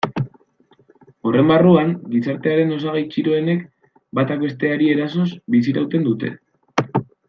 Horren 1.31 1.51
barruan, 1.51 1.91
gizartearen 2.15 2.73
osagai 2.79 3.05
txiroenek 3.13 3.63
batak 4.21 4.45
besteari 4.49 4.93
erasoz 4.97 5.31
bizirauten 5.57 6.13
dute. 6.13 6.39